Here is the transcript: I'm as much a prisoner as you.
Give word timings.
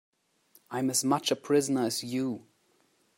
I'm 0.71 0.89
as 0.89 1.03
much 1.03 1.29
a 1.29 1.35
prisoner 1.35 1.81
as 1.83 2.03
you. 2.03 2.47